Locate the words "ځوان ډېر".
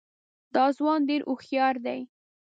0.77-1.21